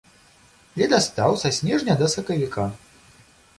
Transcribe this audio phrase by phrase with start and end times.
[0.81, 2.69] Ледастаў са снежня да сакавіка.